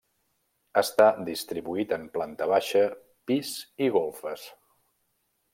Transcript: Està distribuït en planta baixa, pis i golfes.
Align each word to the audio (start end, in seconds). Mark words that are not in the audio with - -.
Està 0.81 1.09
distribuït 1.27 1.93
en 1.99 2.09
planta 2.17 2.49
baixa, 2.53 2.83
pis 3.33 3.55
i 3.89 3.95
golfes. 4.01 4.51